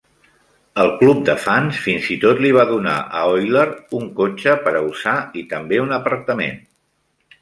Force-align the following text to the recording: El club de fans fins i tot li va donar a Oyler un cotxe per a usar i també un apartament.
El 0.83 0.87
club 1.01 1.19
de 1.29 1.35
fans 1.41 1.81
fins 1.87 2.07
i 2.15 2.17
tot 2.23 2.41
li 2.45 2.51
va 2.57 2.65
donar 2.71 2.95
a 3.19 3.23
Oyler 3.35 3.67
un 4.01 4.09
cotxe 4.21 4.57
per 4.65 4.75
a 4.81 4.85
usar 4.89 5.15
i 5.43 5.45
també 5.53 5.81
un 5.89 5.95
apartament. 6.03 6.59